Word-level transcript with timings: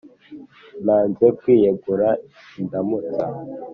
nanze 0.85 1.25
kwiyegura 1.39 2.09
indaùmutsa 2.59 3.25